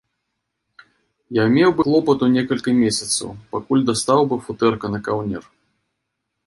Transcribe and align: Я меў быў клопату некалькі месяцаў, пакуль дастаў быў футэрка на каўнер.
Я 1.41 1.45
меў 1.57 1.69
быў 1.81 1.85
клопату 1.89 2.31
некалькі 2.37 2.71
месяцаў, 2.83 3.29
пакуль 3.53 3.87
дастаў 3.93 4.19
быў 4.35 4.39
футэрка 4.49 4.85
на 4.97 5.09
каўнер. 5.11 5.43